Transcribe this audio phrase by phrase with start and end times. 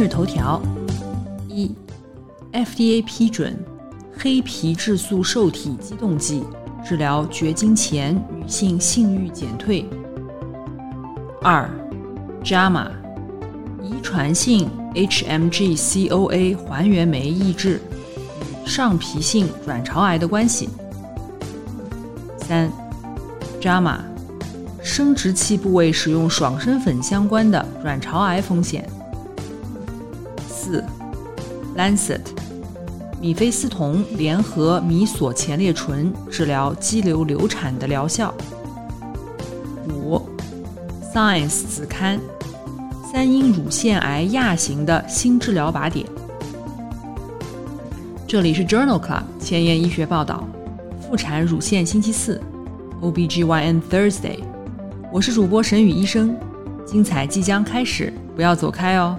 [0.00, 0.58] 今日头条：
[1.46, 1.70] 一
[2.54, 3.54] ，FDA 批准
[4.16, 6.42] 黑皮质素受体激动剂
[6.82, 9.86] 治疗绝经前女性性欲减退。
[11.42, 11.68] 二
[12.42, 12.88] ，JAMA
[13.82, 17.78] 遗传性 HMG-CoA 还原酶抑制
[18.40, 20.70] 与上皮性卵巢癌的关系。
[22.38, 22.72] 三
[23.60, 23.98] ，JAMA
[24.82, 28.88] 生殖器部位使用爽身粉相关的卵巢癌风险。
[31.76, 32.20] ，Lancet，
[33.20, 38.34] 米非司酮联合米索前列醇治疗肌瘤流产的疗效。
[39.88, 40.20] 五
[41.12, 42.20] ，Science 子刊，
[43.12, 46.06] 三阴乳腺癌亚型的新治疗靶点。
[48.26, 50.46] 这里是 Journal Club 前沿医学报道，
[51.00, 52.40] 妇产乳腺星期四
[53.00, 54.38] ，OBGYN Thursday，
[55.12, 56.36] 我是主播沈宇医生，
[56.86, 59.18] 精彩即将开始，不要走开哦。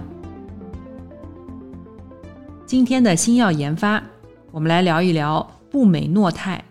[2.72, 4.02] 今天的新药研发，
[4.50, 6.64] 我们来聊一聊布美诺肽。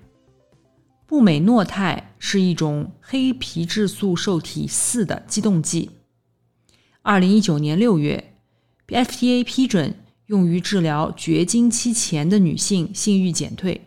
[1.06, 5.92] 布美诺肽是一种黑皮质素受体四的激动剂。
[7.04, 8.34] 二零一九年六月
[8.88, 9.94] ，FDA 批准
[10.26, 13.82] 用于治疗绝经期前的女性性欲减退。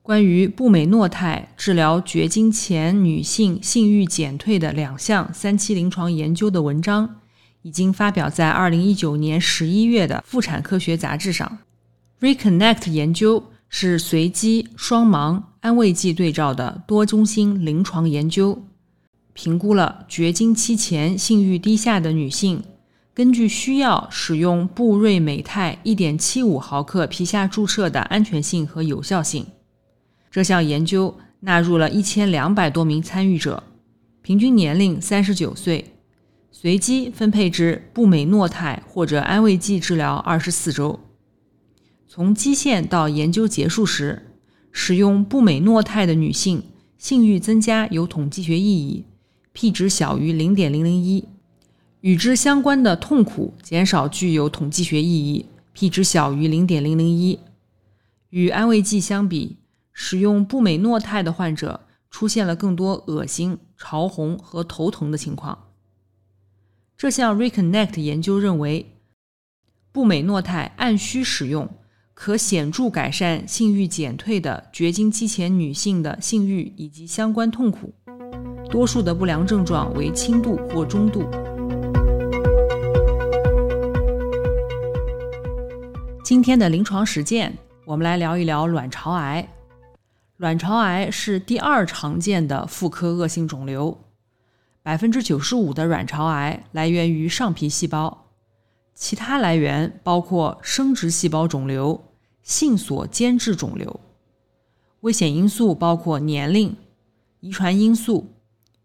[0.00, 7.21] 关于布美诺肽治疗绝经前女性性欲减退的两项三期临床研究的文章。
[7.62, 11.58] 已经发表在二零一九年十一月的《妇产科学杂志》上。
[12.20, 18.64] Reconnect 研究是随机双盲安慰剂对照的多中心临床研究，
[19.32, 22.62] 评估了绝经期前性欲低下的女性
[23.14, 29.46] 根据需要使用布瑞美肽一点七五毫克皮下注射的安全性和有效性。
[30.30, 33.62] 这项研究纳入了一千两百多名参与者，
[34.22, 35.91] 平均年龄三十九岁。
[36.54, 41.00] 随机分配至布美诺肽或者安慰剂治疗二十四周。
[42.06, 44.36] 从基线到研究结束时，
[44.70, 46.62] 使用布美诺肽的女性
[46.98, 49.06] 性欲增加有统计学意义
[49.54, 51.24] ，p 值小于零点零零一；
[52.02, 57.40] 与之相关的痛苦减少具有统计学意义，p 值小于零点零零一。
[58.28, 59.56] 与安慰剂相比，
[59.94, 61.80] 使用布美诺肽的患者
[62.10, 65.71] 出现了更多恶心、潮红和头疼的情况。
[67.02, 68.86] 这项 Reconnect 研究认为，
[69.90, 71.68] 布美诺肽按需使用
[72.14, 77.92] 可显著改善性欲减退的绝经期前女性的性欲以及相关痛苦，
[78.70, 81.28] 多数的不良症状为轻度或中度。
[86.22, 89.48] 今天的临床实践，我们来聊一聊卵巢癌。
[90.36, 93.98] 卵巢癌是第二常见的妇科恶性肿瘤。
[94.82, 98.26] 百分之九十五的卵巢癌来源于上皮细胞，
[98.94, 102.02] 其他来源包括生殖细胞肿瘤、
[102.42, 104.00] 性所间质肿瘤。
[105.02, 106.76] 危险因素包括年龄、
[107.38, 108.32] 遗传因素、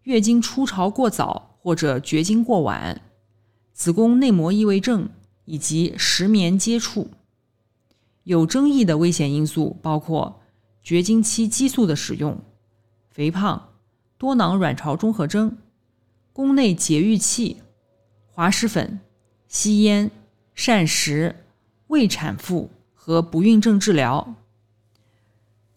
[0.04, 3.00] 月经初潮过早或者绝经过晚、
[3.72, 5.08] 子宫内膜异位症
[5.46, 7.10] 以及石棉接触。
[8.22, 10.40] 有争议的危险因素包括
[10.82, 12.40] 绝经期激素的使用、
[13.10, 13.70] 肥胖、
[14.16, 15.56] 多囊卵巢综合征。
[16.38, 17.62] 宫内节育器、
[18.28, 19.00] 滑石粉、
[19.48, 20.08] 吸烟、
[20.54, 21.34] 膳食、
[21.88, 24.36] 未产妇和不孕症治疗。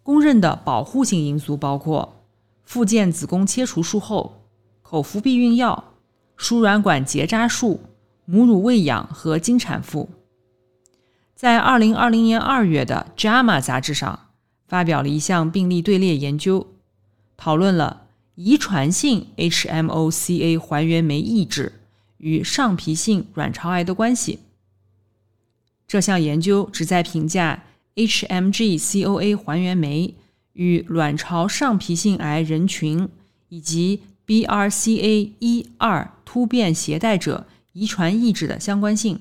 [0.04, 2.22] 公认的保护性因素包括
[2.64, 4.44] 附件子宫切除术后、
[4.84, 5.96] 口服避孕药、
[6.38, 7.82] 输卵管结扎术、
[8.26, 10.10] 母乳喂养和经产妇。
[11.34, 14.28] 在二零二零年二月的《JAMA》杂志上
[14.68, 16.68] 发表了一项病例队列研究，
[17.36, 18.10] 讨论了。
[18.36, 21.74] 遗传性 HMOCA 还原酶抑制
[22.18, 24.40] 与上皮性卵巢癌的关系。
[25.88, 27.64] 这项研究旨在评价
[27.96, 30.16] HMG-CoA 还原酶
[30.54, 33.10] 与卵巢上皮性癌人群
[33.50, 39.20] 以及 BRCA1/2 突变携带者遗传抑制的相关性。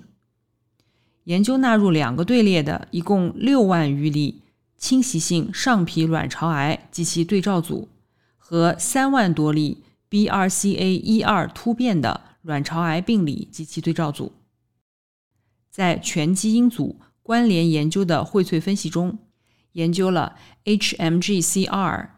[1.25, 4.43] 研究纳入两个队列的一共六万余例
[4.79, 7.89] 侵袭性上皮卵巢癌及其对照组。
[8.51, 14.33] 和三万多例 BRCA12 突变的卵巢癌病理及其对照组。
[15.71, 19.19] 在全基因组关联研究的荟萃分析中，
[19.75, 22.09] 研究了 HMGCR、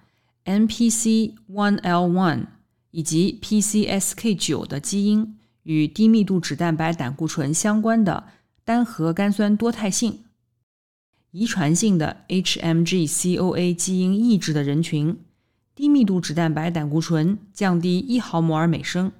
[0.47, 2.47] NPC1L1
[2.93, 8.29] 以及 PCSK9 的基因与低密度脂蛋白胆固醇相关的
[8.65, 10.21] 单核苷酸多态性。
[11.33, 15.19] 遗传性的 HMG-CoA 基因抑制的人群，
[15.75, 19.11] 低密度脂蛋白胆固醇降低一毫摩尔每升，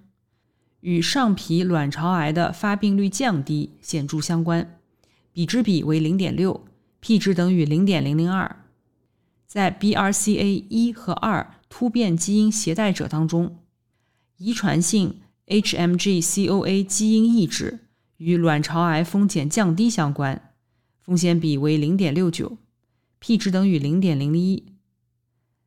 [0.81, 4.79] 与上皮卵巢癌的发病率降低显著相关，
[5.33, 6.65] 比值比为零点六
[7.01, 8.65] ，P 值等于零点零零二。
[9.47, 13.59] 在 BRCA 一和二突变基因携带者当中，
[14.37, 17.81] 遗传性 HMG-CoA 基因抑制
[18.19, 20.53] 与卵巢癌风险降低相关。
[21.01, 22.59] 风险比为零点六九
[23.19, 24.67] ，P 值等于零点零一。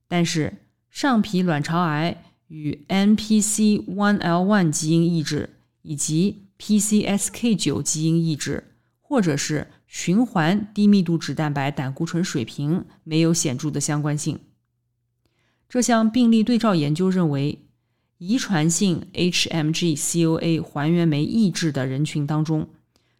[0.07, 0.64] 但是
[0.95, 5.49] 上皮卵巢癌与 NPC1L1 基因抑制
[5.81, 8.63] 以及 PCSK9 基因抑制，
[9.01, 14.39] 或者是循环低密度脂蛋白胆固醇水平没有显著的相关性。
[15.67, 17.59] 这项病例对照研究认为，
[18.17, 22.69] 遗传性 HMG-CoA 还原酶抑制的人群当中，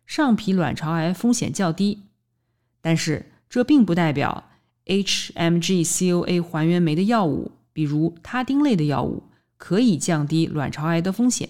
[0.05, 2.03] 上皮卵巢癌风险较低。
[2.79, 4.45] 但是，这并不代表
[4.85, 9.23] HMG-CoA 还原酶的药物，比如他汀类的药物，
[9.57, 11.49] 可以降低卵巢癌的风险。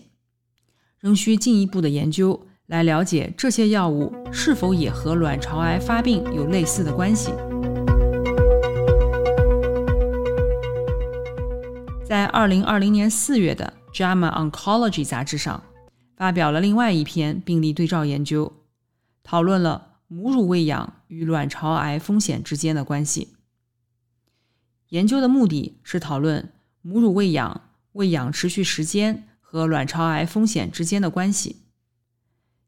[1.00, 7.30] 仍需进一步的研究来了解这些药物是否也和卵巢癌发病有类似的关系。
[12.04, 15.62] 在二零二零年四月的《JAMA Oncology》杂志上，
[16.18, 18.52] 发表了另外一篇病例对照研究，
[19.22, 19.92] 讨论了。
[20.08, 23.35] 母乳喂养与卵巢癌风险之间的关系。
[24.90, 26.52] 研究的目的是讨论
[26.82, 31.64] 母乳喂养、喂养持续时间和卵巢癌风险之间的关系。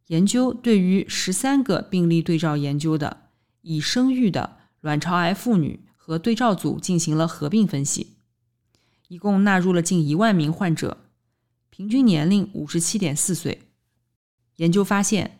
[0.07, 3.29] 研究对于十三个病例对照研究的
[3.61, 8.17] 已生育的卵巢癌妇女和对照组进行了合并分析，
[9.07, 11.05] 一共纳入了近一万名患者，
[11.69, 13.69] 平均年龄五十七点四岁。
[14.55, 15.39] 研究发现。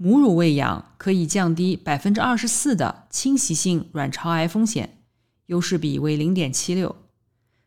[0.00, 4.97] 母乳喂养可以降低百分之二十四的侵袭性卵巢癌风险，
[5.48, 6.96] 优势比为零点七六，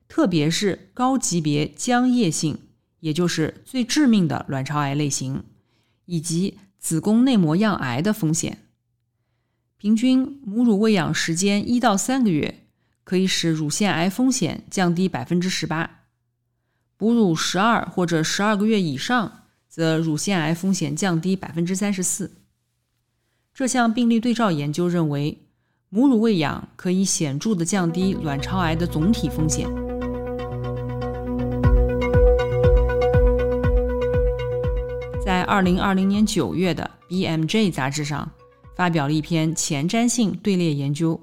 [0.07, 2.57] 特别是高级别浆液性，
[3.01, 5.43] 也就是最致命的卵巢癌类型，
[6.05, 8.57] 以及子宫内膜样癌的风险。
[9.77, 12.65] 平均母乳喂养时间一到三个月，
[13.03, 16.07] 可以使乳腺癌风险降低百分之十八；
[16.97, 19.39] 哺乳十二或者十二个月以上。
[19.71, 22.41] 则乳腺癌风险降低百分之三十四。
[23.53, 25.47] 这项病例对照研究认为，
[25.93, 29.67] 母乳喂养可以显著的降低卵巢癌的总体风险。
[35.21, 38.31] 在二零二零年九月的《BMJ》杂志上，
[38.73, 41.19] 发表了一篇前瞻性队列研究，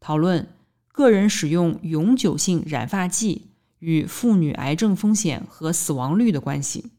[0.00, 0.48] 讨论
[0.88, 3.42] 个人使用永久性染发剂
[3.78, 6.90] 与妇女癌症风险和死亡率的关系。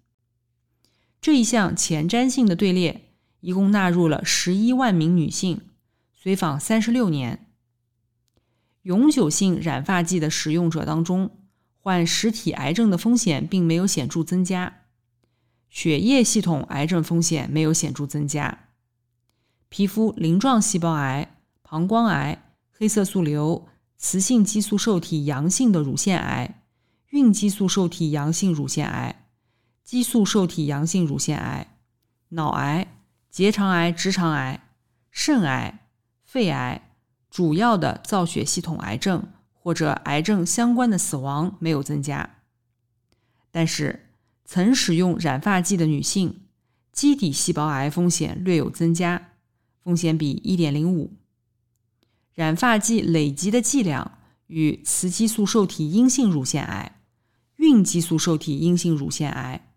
[1.20, 3.10] 这一项前瞻性的队列
[3.42, 5.60] 一共纳入了十一万名女性，
[6.26, 7.46] 随访三十六年。
[8.82, 11.30] 永久性染发剂的使用者当中，
[11.78, 14.78] 患实体癌症的风险并没有显著增加，
[15.70, 18.70] 血液系统癌症风险没有显著增加，
[19.70, 26.64] 皮肤鳞状细胞癌、膀胱癌、黑色素瘤、雌性激素受体阳性的乳腺癌、
[27.10, 29.28] 孕激素受体阳性乳腺癌。
[29.84, 31.78] 激素受体阳性乳腺癌、
[32.30, 32.88] 脑癌、
[33.30, 34.68] 结肠癌、直肠癌、
[35.12, 35.85] 肾癌、
[36.36, 36.92] 肺癌、
[37.32, 42.40] 主要的造血系统癌症或者癌症相关的死亡没有增加，
[43.52, 44.10] 但是
[44.44, 46.42] 曾使用染发剂的女性
[46.92, 49.30] 基底细胞癌风险略有增加，
[49.82, 51.14] 风险比一点零五。
[52.34, 57.00] 染发剂累积的剂量与雌激素受体阴性乳腺癌、
[57.56, 59.72] 孕激素受体阴性乳腺癌。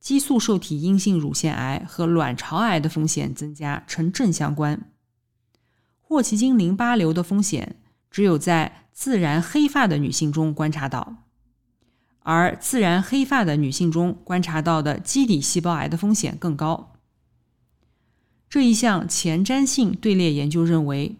[0.00, 4.90] 激素受体阴性乳腺癌和卵巢癌的风险增加呈正相关。
[6.08, 7.76] 霍奇金淋巴瘤的风险
[8.10, 11.16] 只有在自然黑发的女性中观察到，
[12.20, 16.94] 而自然黑发的女性中观察到的基底细胞癌的风险更高。
[18.48, 21.16] 这一项前瞻性队列研究认为，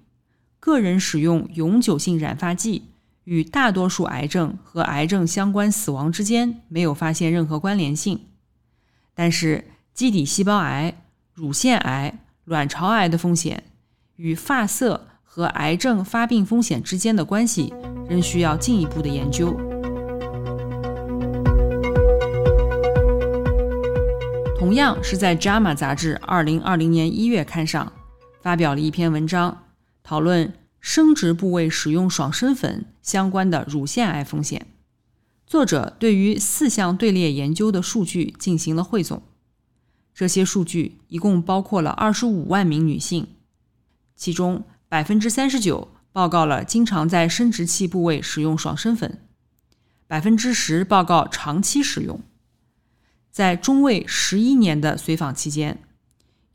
[0.59, 2.85] 个人使用永久性染发剂
[3.25, 8.18] 与大多数癌症和癌症相关死亡之间没有发现任何关联性。
[9.12, 11.02] 但是，基底细胞癌、
[11.35, 13.64] 乳腺癌、卵巢癌的风险
[14.18, 17.72] 与发色和癌症发病风险之间的关系，
[18.08, 19.56] 仍需要进一步的研究。
[24.58, 27.92] 同样是在《JAMA》杂志二零二零年一月刊上
[28.42, 29.66] 发表了一篇文章，
[30.02, 34.66] 讨论生殖部位使用爽身粉相关的乳腺癌风险。
[35.46, 39.22] 作者对于四项队列研究的数据进行了汇总，
[40.12, 43.28] 这些数据一共包括了二十五万名女性，
[44.18, 49.22] 其中39%报告了经常在生殖器部位使用爽身粉
[50.08, 52.20] ，10%报告长期使用。
[53.30, 55.80] 在中位十一年的随访期间，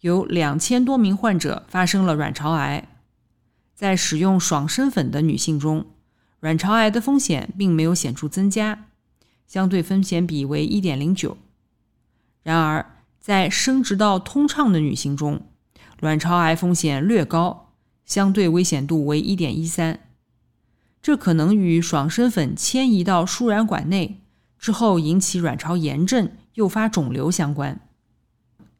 [0.01, 2.89] 有两千多名患者发生了卵巢癌。
[3.73, 5.85] 在使用爽身粉的女性中，
[6.41, 8.87] 卵巢癌的风险并没有显著增加，
[9.47, 11.37] 相对风险比为一点零九。
[12.41, 15.47] 然而，在生殖道通畅的女性中，
[16.03, 17.69] 卵巢癌风险略高，
[18.03, 20.01] 相对危险度为一点一三。
[21.01, 24.19] 这可能与爽身粉迁移到输卵管内
[24.59, 27.79] 之后引起卵巢炎症、诱发肿瘤相关。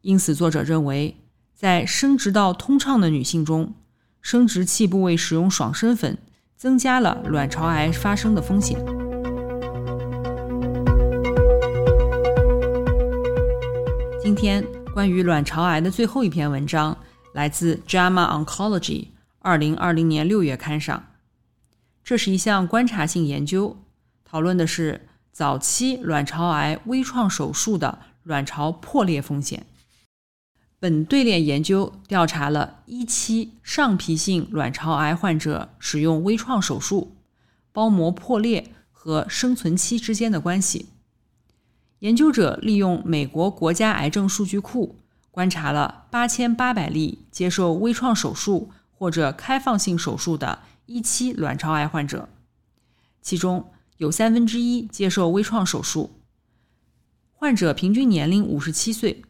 [0.02, 1.16] 因此，作者认为，
[1.54, 3.72] 在生殖道通畅的女性中，
[4.20, 6.18] 生殖器部位使用爽身粉。
[6.56, 8.78] 增加了卵巢癌发生的风险。
[14.22, 14.64] 今天
[14.94, 16.96] 关于卵巢癌的最后一篇文章
[17.34, 18.78] 来自《JAMA Oncology》
[19.40, 21.06] 二零二零年六月刊上。
[22.04, 23.76] 这是一项观察性研究，
[24.24, 29.66] 讨论的是早期卵巢癌微创手术的卵巢破裂风险。
[30.78, 37.16] 本队列研究调查了一期上皮性卵巢癌患者使用微创手术、
[37.72, 40.90] 包膜破裂和生存期之间的关系。
[41.98, 45.00] 研究者利用美国国家癌症数据库
[45.34, 52.28] 观察了八千八百例接受微创手术或者开放性手术的一期卵巢癌患者，
[53.20, 56.20] 其中有三分之一接受微创手术，
[57.32, 59.24] 患者平均年龄五十七岁。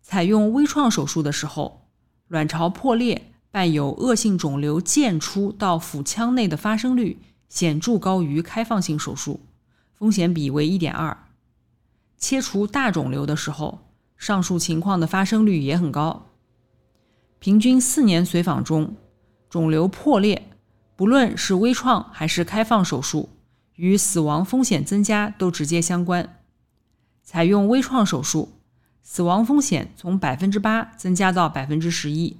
[0.00, 1.86] 采用微创手术的时候，
[2.28, 7.18] 卵巢破裂伴有恶性肿瘤溅出到腹腔内的发生率
[7.50, 9.40] 显著高于开放性手术，
[9.92, 11.26] 风险比为一点二。
[12.16, 13.83] 切除大肿瘤的时候，
[14.24, 16.30] 上述情况的发生率也很高。
[17.38, 18.96] 平均四年随访中，
[19.50, 20.48] 肿瘤破裂，
[20.96, 23.28] 不论是微创还是开放手术，
[23.74, 26.40] 与死亡风险增加都直接相关。
[27.22, 28.52] 采用微创手术。
[29.02, 32.38] 死亡风险从百分之八增加到百分之十一，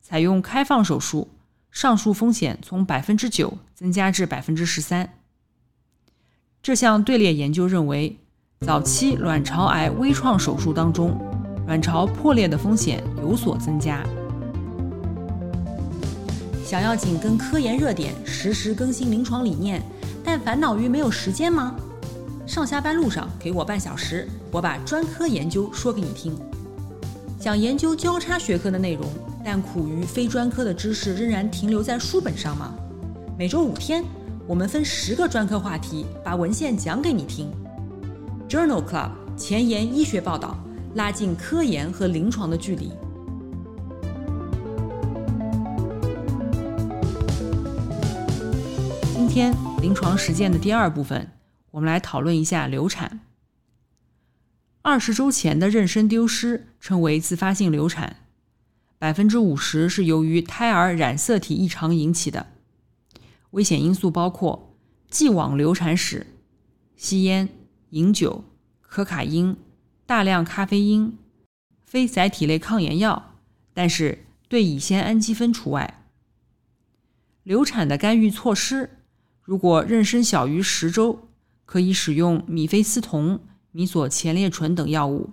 [0.00, 1.26] 采用开放手术，
[1.72, 5.18] 上述风险从百分之九增加至百分之十三。
[6.62, 8.20] 这项队列研究认为，
[8.66, 11.18] 早期卵巢癌微创手术当中，
[11.66, 14.04] 卵巢破裂的风险有所增加。
[16.62, 19.82] 想要紧跟科研热点，实时更新临床理念，
[20.22, 21.74] 但烦恼于没有时间吗？
[22.46, 26.38] 上下班路上给我半小时，我把专科研究说给你听。
[27.40, 29.06] 想研究交叉学科的内容，
[29.42, 32.74] 但苦于非专科的知识仍然停留在书本上吗？
[33.38, 34.04] 每周五天，
[34.46, 37.50] 我们分十个专科话题，把文献讲给你听。
[38.50, 40.58] Journal Club 前沿医学报道，
[40.96, 42.90] 拉近科研和临床的距离。
[49.14, 51.30] 今天临床实践的第二部分。
[51.70, 53.20] 我们来讨论一下流产。
[54.82, 58.16] 二十周前的妊娠丢失称为自发性流产，
[58.98, 62.48] 百分之五十是由于胎儿染色体异常引起的。
[63.52, 64.74] 危险因素包括
[65.08, 66.26] 既往流产史、
[66.96, 67.48] 吸烟、
[67.90, 68.44] 饮酒、
[68.80, 69.56] 可卡因、
[70.06, 71.16] 大量咖啡因、
[71.84, 73.34] 非甾体类抗炎药，
[73.72, 76.02] 但是对乙酰氨基酚除外。
[77.42, 78.98] 流产的干预措施，
[79.42, 81.26] 如果妊娠小于十周。
[81.70, 83.38] 可以使用米非司酮、
[83.70, 85.30] 米索前列醇等药物，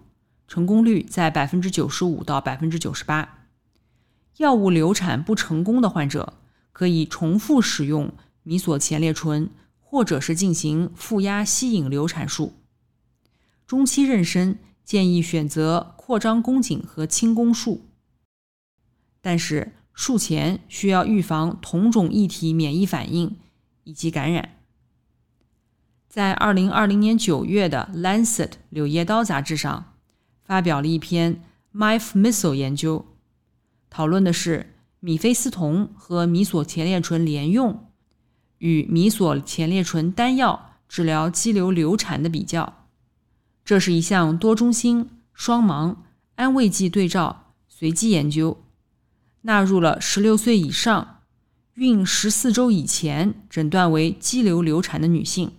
[0.47, 3.47] 成功率在百分之九十五到百分之九十八。
[4.37, 6.33] 药物流产不成功的患者，
[6.71, 9.49] 可以重复使用米索前列醇，
[9.89, 12.53] 或者是进行负压吸引流产术。
[13.65, 17.85] 中期妊娠建议选择扩张宫颈和清宫术，
[19.21, 23.37] 但是术前需要预防同种异体免疫反应
[23.85, 24.57] 以及感染。
[26.09, 29.93] 在二零二零年九月的《Lancet》柳叶刀杂志上，
[30.43, 31.41] 发表了一篇
[31.73, 33.05] MIF-MISO 研究，
[33.89, 37.86] 讨论的是米非司酮和米索前列醇联用
[38.59, 42.85] 与米索前列醇单药治疗肌瘤流产的比较。
[43.65, 45.97] 这是一项多中心、双盲、
[46.35, 48.63] 安慰剂对照随机研究，
[49.41, 51.21] 纳入了十六岁以上、
[51.73, 55.51] 孕十四周以前诊断为肌瘤流产的女性。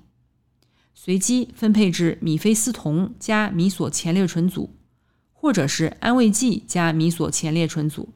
[0.94, 4.74] 随机分配至米非司酮加米索前列醇组，
[5.32, 8.08] 或者是安慰剂加米索前列醇组。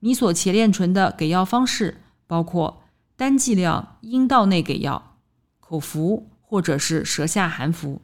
[0.00, 2.82] 米索前列醇的给药方式包括
[3.18, 5.16] 单剂量阴道内给药、
[5.58, 8.00] 口服或者是舌下含服。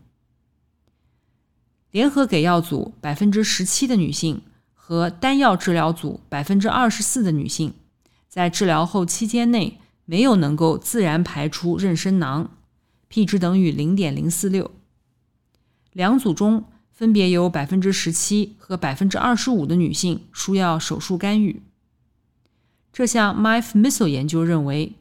[1.92, 4.42] 联合给药组百分之十七的女性
[4.72, 7.74] 和单药治疗组百分之二十四的女性，
[8.28, 12.56] 在治疗后期间内没有能够自然排出妊娠囊
[13.06, 14.72] ，p 值等于零点零四六。
[15.92, 21.62] 两组中分别有百分之十七和百分之二十五的女性输要手术干预。
[22.92, 24.96] 这项 MIFE-MISO 研究认为，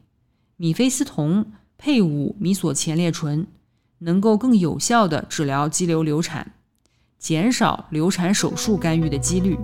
[0.64, 3.46] 米非司酮配伍米索前列醇
[3.98, 6.52] 能够更有效地治疗肌瘤流产。
[7.18, 9.58] 减少流产手术干预的几率。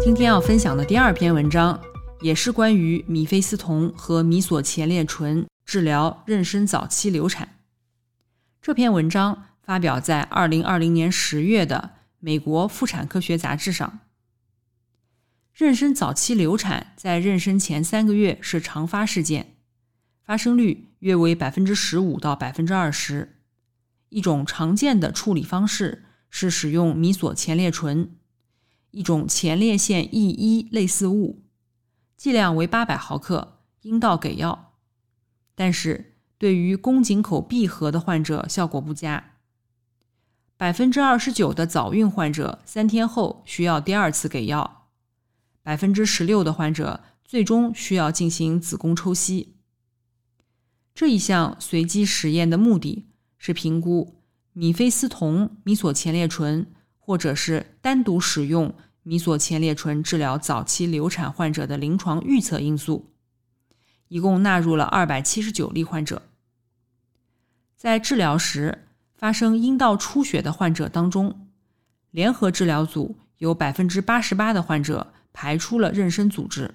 [0.00, 1.80] 今天要分享的第二篇文章
[2.20, 7.56] 也是关于米非司酮和米索前列醇治疗妊娠早期流产。
[8.60, 13.98] 这篇文章发表在二零二零年十月的《美国妇产科学杂志》上。
[15.56, 19.56] 妊娠早期流产在妊娠前三个月是常发事件。
[20.24, 23.40] 发生率约为百分之十五到百分之二十。
[24.08, 28.16] 一种常见的处理方式是使用米索前列醇，
[28.92, 31.42] 一种前列腺抑一类似物，
[32.16, 34.74] 剂量为八百毫克，阴道给药。
[35.54, 39.32] 但是对于宫颈口闭合的患者效果不佳。
[40.56, 44.81] 百分之二十九的早孕患者三天后需要第二次给药，
[45.62, 49.54] 百分之十六的患者最终需要进行子宫抽吸。
[50.94, 54.20] 这一项随机实验的目的是评估
[54.52, 56.66] 米非司酮米索前列醇，
[56.98, 63.14] 或者是单独使用米索前列醇治疗早期流产患者的临床预测因素。
[64.08, 66.22] 一共纳入了二百七十九例患者。
[67.74, 71.48] 在治疗时发生阴道出血的患者当中，
[72.10, 76.74] 联合治疗组有百分之八十八的患者排出了妊娠组织，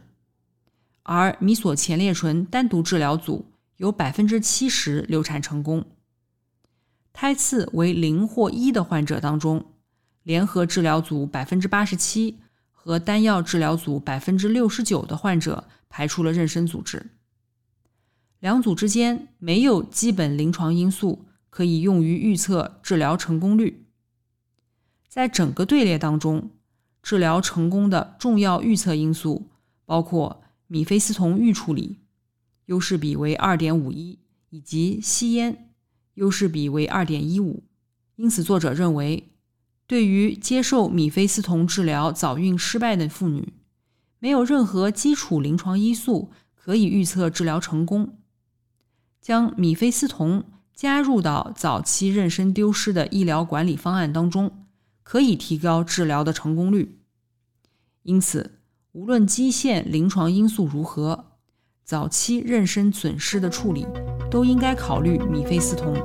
[1.03, 3.51] 而米索前列醇单独治疗组。
[3.77, 5.85] 有百分之七十流产成功。
[7.13, 9.73] 胎次为零或一的患者当中，
[10.23, 12.39] 联合治疗组百分之八十七
[12.71, 17.11] 和单药治疗组百分之六十九的患者排出了妊娠组织。
[18.39, 23.85] 两组之间没有基本临床因素可以用于预测治疗成功率。
[25.07, 26.49] 在整个队列当中，
[27.07, 29.47] 治疗成功的重要预测因素
[29.85, 31.99] 包括米非司酮预处理。
[32.65, 35.71] 优势比为二点五一，以及吸烟，
[36.15, 37.63] 优势比为二点一五。
[38.17, 39.29] 因此，作者认为，
[39.85, 43.53] 对于接受米非司酮治疗早孕失败的妇女，
[44.19, 48.17] 没有任何基础临床因素可以预测治疗成功。
[49.21, 50.43] 将米非司酮
[50.75, 54.66] 加入到早期妊娠丢失的医疗管理方案当中，
[55.09, 56.99] 可以提高治疗的成功率。
[58.03, 58.59] 因此，
[58.91, 61.23] 无论基线临床因素如何。
[61.85, 63.87] 早期妊娠损失的处理
[64.29, 65.95] 都应该考虑米非司酮。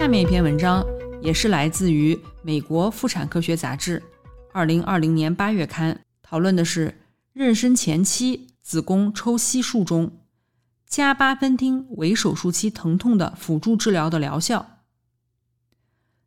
[0.00, 0.82] 下面一篇文章
[1.20, 4.02] 也是来自于美国妇产科学杂志，
[4.54, 6.94] 二零二零年八月刊，讨论的是
[7.34, 10.10] 妊娠前期子宫抽吸术中
[10.86, 14.71] 加巴芬丁为手术期疼痛的辅助治疗的疗效。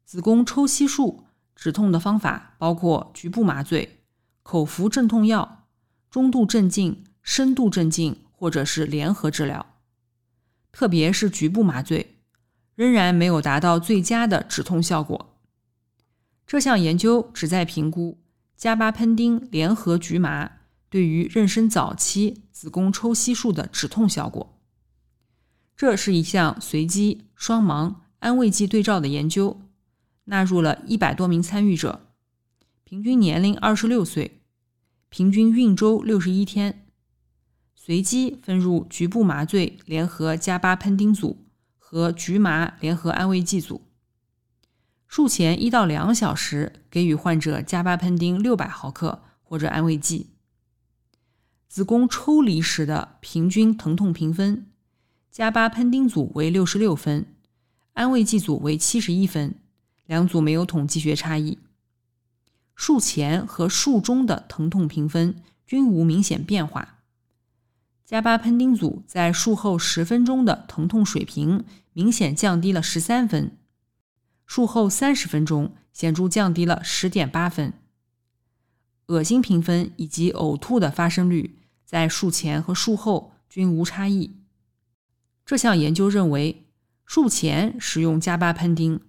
[0.06, 4.00] 子宫抽吸术止痛的方法包括局部麻醉。
[4.44, 5.66] 口服镇痛药、
[6.12, 9.66] 中度镇静、深度镇静，或者是联合治疗，
[10.72, 12.18] 特别是局部麻醉，
[12.76, 15.36] 仍然没有达到最佳的止痛效果。
[16.46, 18.20] 这项研究旨在评估
[18.56, 20.52] 加巴喷丁联合局麻
[20.92, 24.60] 对于妊娠早期子宫抽吸术的止痛效果。
[25.76, 29.60] 这是一项随机双盲安慰剂对照的研究，
[30.26, 32.08] 纳入了一百多名参与者。
[32.84, 34.42] 平均年龄二十六岁，
[35.10, 36.86] 平均孕周六十一天，
[37.74, 41.46] 随机分入局部麻醉联合加巴喷丁组
[41.78, 43.82] 和局麻联合安慰剂组。
[45.08, 50.32] 术前一到两小时给予患者加巴喷丁六百毫克或者安慰剂。
[51.68, 54.72] 子宫抽离时的平均疼痛评分，
[55.32, 57.26] 加巴喷丁组为六十六分，
[57.94, 59.56] 安慰剂组为七十一分，
[60.06, 61.60] 两组没有统计学差异。
[62.76, 67.00] 术前和术中的疼痛评分均无明显变化。
[68.04, 71.64] 加巴喷丁组在术后十分钟的疼痛水平
[71.94, 73.58] 明显降低了十三分，
[74.46, 77.74] 术后三十分钟显著降低了十点八分。
[79.08, 84.36] 恶心评分以及呕吐的发生率在术前和术后均无差异。
[85.46, 86.66] 这项研究认为，
[87.06, 89.00] 术前使用加巴喷丁，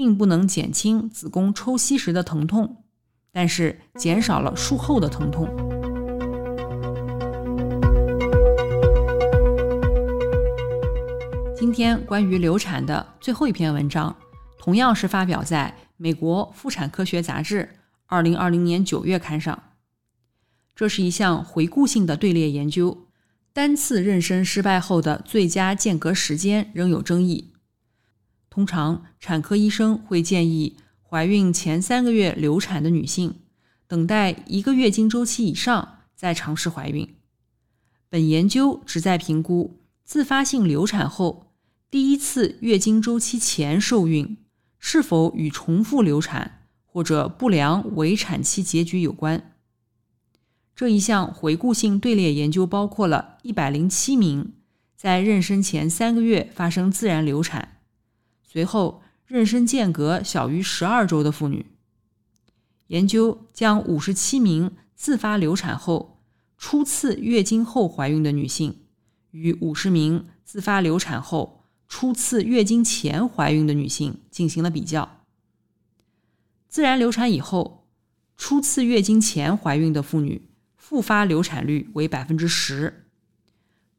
[0.00, 2.84] 并不能减轻子宫抽吸时的疼痛，
[3.30, 5.46] 但是减少了术后的疼痛。
[11.54, 14.16] 今天关于流产的最后一篇文章，
[14.58, 17.68] 同样是发表在美国妇产科学杂志
[18.06, 19.62] 二零二零年九月刊上。
[20.74, 23.06] 这是一项回顾性的队列研究。
[23.52, 27.49] 单次妊娠失败后的最佳间隔时间仍有争议。
[28.50, 33.36] 通常，产科医生会建议怀孕前三个月流产的女性
[33.86, 37.14] 等待一个月经周期以上再尝试怀孕。
[38.08, 41.52] 本研究旨在评估自发性流产后
[41.88, 44.36] 第一次月经周期前受孕
[44.80, 49.52] 是否与重复流产或者不良围产期结局有关。
[50.74, 54.54] 这一项回顾性队列研究包括了一百零七名
[54.96, 57.79] 在妊娠前三个月发生自然流产，
[58.50, 61.66] 随后妊娠间隔小于十二周的妇女。
[62.88, 66.24] 研究将五十七名自发流产后
[66.58, 68.80] 初次月经后怀孕的女性
[69.30, 75.24] 与五十名自发流产后初次月经前怀孕的女性进行了比较。
[76.68, 77.86] 自然流产以后
[78.36, 80.48] 初次月经前怀孕的妇女。
[80.76, 83.06] 复发流产率为百分之十，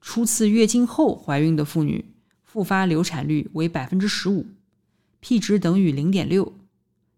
[0.01, 2.13] 初次月经后怀孕的妇女
[2.51, 4.45] 复发流产率为百分之十五
[5.21, 6.53] ，P 值等于零点六，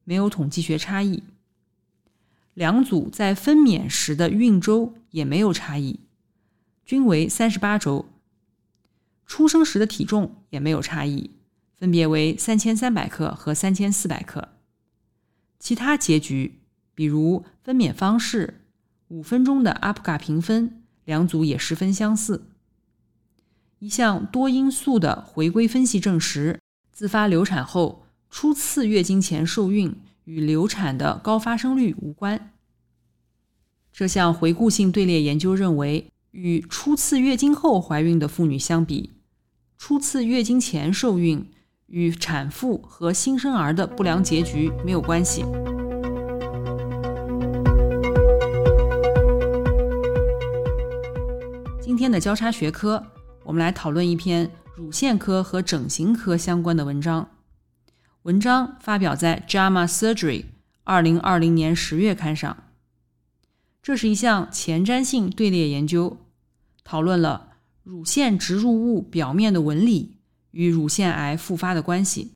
[0.03, 1.23] 没有统计学差异。
[2.53, 6.01] 两组在分娩时的孕周也没有差异，
[6.85, 8.05] 均为三十八周。
[9.25, 11.31] 出生时的体重也没有差异，
[11.75, 14.49] 分别为三千三百克和三千四百克。
[15.57, 16.59] 其他结局，
[16.93, 18.61] 比如分娩方式。
[19.07, 22.52] 五分钟的阿普卡评分，两组也十分相似。
[23.83, 26.57] 一项多因素的回归分析证实，
[26.93, 29.93] 自发流产后初次月经前受孕
[30.23, 32.53] 与流产的高发生率无关。
[33.91, 39.11] 这项回顾性队列研究认为，与初次月经后怀孕的妇女相比，
[39.77, 41.45] 初次月经前受孕
[41.87, 45.43] 与产妇和新生儿的不良结局没有关系。
[51.81, 53.05] 今天的交叉学科，
[53.45, 57.29] 我们来讨论一篇乳腺科和整形科相关的文章。
[58.23, 60.41] 文章发表在《JAMA Surgery》
[60.83, 62.55] 二零二零年十月刊上。
[63.81, 66.17] 这是一项前瞻性队列研究，
[66.85, 67.49] 讨论了
[67.83, 70.19] 乳腺植入物表面的纹理
[70.51, 72.35] 与乳腺癌复发的关系，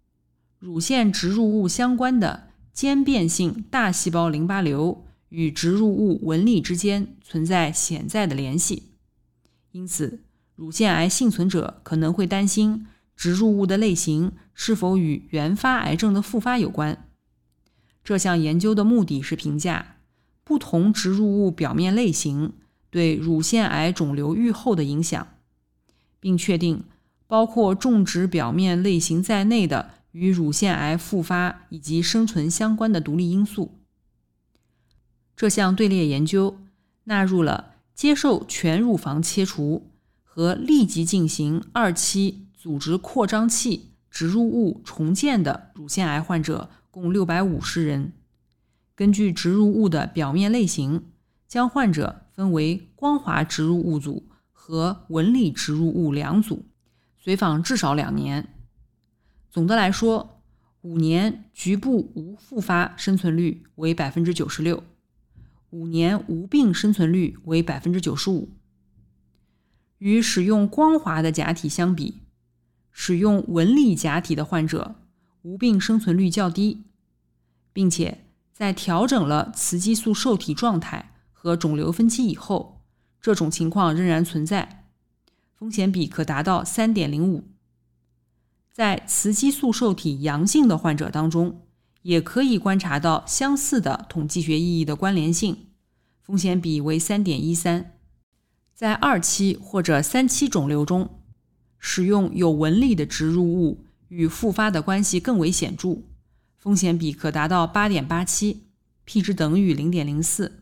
[0.59, 8.91] 乳腺植入物相关的间变性大细胞淋巴瘤与植入物纹理之间存在潜在的联系。
[9.71, 10.23] 因此，
[10.57, 17.07] 乳腺癌幸存者可能会担心植入物的类型是否与原发癌症的复发有关。
[18.03, 19.97] 这项研究的目的是评价
[20.43, 22.53] 不同植入物表面类型
[22.89, 25.27] 对乳腺癌肿瘤预后的影响，
[26.19, 26.83] 并确定
[27.27, 33.77] 包括种植表面类型在内的与乳腺癌复发以及生存相关的独立因素。
[35.35, 36.59] 这项队列研究
[37.05, 37.75] 纳入了。
[37.97, 39.89] 接受全乳房切除
[40.37, 48.13] 和立即进行二期组织扩张器植入物重建的乳腺癌患者共六百五十人。
[48.93, 51.05] 根据植入物的表面类型，
[51.47, 56.67] 将患者分为光滑植入物组和纹理植入物两组，
[57.17, 58.47] 随访至少两年。
[59.49, 60.43] 总的来说，
[60.81, 64.83] 五年局部无复发生存率为百分之九十六。
[65.71, 68.51] 五年无病生存率为百分之九十五。
[69.99, 72.21] 与使用光滑的假体相比，
[72.91, 74.95] 使用纹理假体的患者
[75.41, 76.83] 无病生存率较低，
[77.73, 82.81] 并且在调整了雌激素受体状态和肿瘤分期以后，
[83.21, 84.85] 这种情况仍然存在，
[85.53, 87.43] 风险比可达到三点零五。
[88.71, 91.61] 在雌激素受体阳性的患者当中。
[92.03, 95.65] 也可以观察到相似的统计学意义的关联性，
[96.21, 97.96] 风险比为三点一三。
[98.77, 101.09] 在二期或者三期肿瘤中，
[101.79, 106.03] 使用有纹理的植入物与复发的关系更为显著，
[106.59, 108.67] 风险比可达到八点八七
[109.03, 110.61] ，P 值等于零点零四。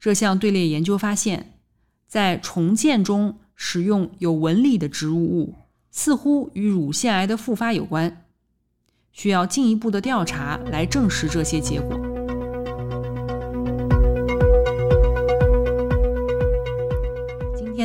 [0.00, 1.58] 这项队列研究发现，
[2.06, 5.56] 在重建中使用有纹理的植入物，
[5.90, 8.24] 似乎与乳腺癌的复发有关。
[9.12, 12.07] 需要进一步的调查来证实这些结果。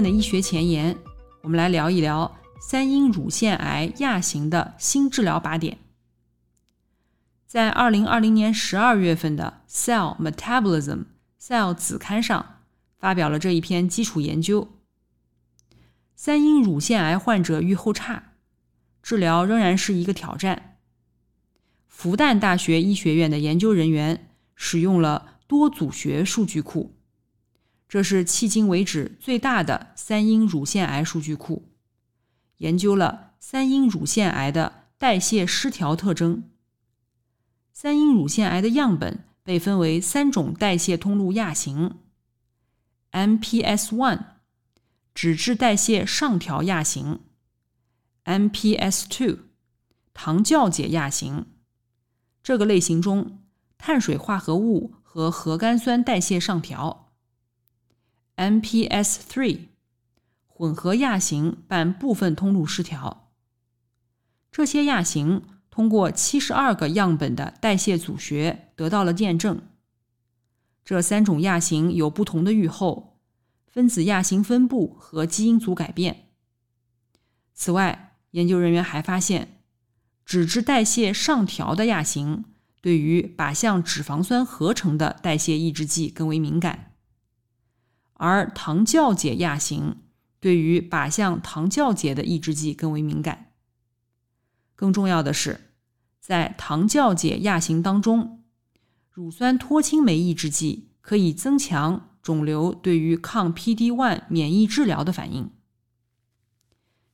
[0.02, 0.98] 的医学前沿，
[1.42, 5.78] 我们来聊一聊三阴乳腺癌亚型的新治疗靶点。
[7.46, 10.82] 在二零二零年十二月份的《Cell Metabolism》
[11.40, 12.62] Cell 子刊上
[12.98, 14.70] 发表了这一篇基础研究。
[16.16, 18.32] 三阴乳腺癌患者预后差，
[19.04, 20.78] 治疗仍然是一个挑战。
[21.88, 26.96] 复旦大学医学院的研究人员使用了多组学数据库，
[27.94, 31.70] 这是迄今为止最大的三阴乳腺癌数据库，
[32.58, 36.50] 研究了三阴乳腺癌的代谢失调特征。
[37.72, 42.00] 三阴乳腺癌的样本被分为三种代谢通路亚型
[43.12, 44.24] ：MPS one。
[45.14, 47.20] 脂质代谢上调亚型
[48.26, 49.38] ，MPS two，
[50.16, 51.46] 糖酵解亚型。
[52.42, 53.44] 这个类型中，
[53.78, 57.03] 碳水化合物和核苷酸代谢上调。
[58.44, 59.68] MPS three，
[60.48, 63.32] 混合亚型伴部分通路失调。
[64.52, 69.62] 这些亚型通过七十二个样本的代谢组学得到了验证。
[70.84, 73.12] 这三种亚型有不同的预后。
[73.72, 76.28] 分子亚型分布和基因组改变。
[77.56, 79.64] 此外，研究人员还发现，
[80.24, 82.46] 脂质代谢上调的亚型
[82.84, 86.93] 对于靶向脂肪酸合成的代谢抑制剂更为敏感，
[88.14, 89.98] 而糖酵解亚型
[90.40, 93.52] 对于靶向糖酵解的抑制剂更为敏感。
[94.76, 95.72] 更重要的是，
[96.20, 98.44] 在糖酵解亚型当中，
[99.12, 102.10] 乳酸脱氢酶抑制剂可以增强。
[102.24, 105.52] 肿瘤对于抗 PD-1 免疫治疗的反应。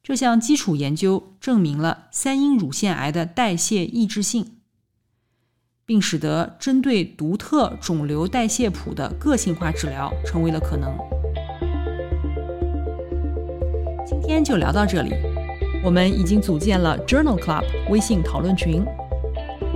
[0.03, 4.58] 这项基础研究证明了三阴乳腺癌的代谢抑制性，
[5.89, 10.95] 并使得针对独特肿瘤代谢谱的个性化治疗成为了可能。
[14.05, 15.15] 今天就聊到这里，
[15.83, 18.85] 我们已经组建了 Journal Club 微信讨论群。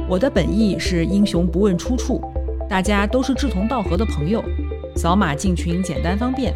[0.08, 2.22] 我的本意是英雄不问出处，
[2.70, 4.44] 大家都是志同道合的朋友。
[4.96, 6.54] 扫码进群简单方便，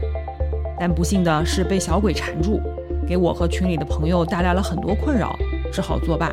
[0.79, 2.61] 但不幸的是被小鬼缠住，
[3.07, 5.35] 给我和群里的朋友带来了很多困扰，
[5.73, 6.31] 只好作罢。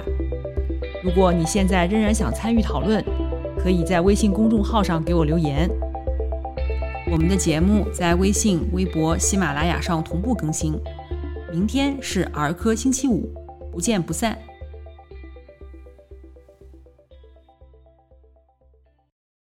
[1.03, 3.05] 如果你现在仍然想参与讨论，
[3.65, 5.67] 可以在微信公众号上给我留言。
[7.11, 10.79] 我们的节目在微信、微博、喜马拉雅上同步更新。
[11.51, 13.33] 明天是儿科星期五，
[13.73, 14.37] 不见不散。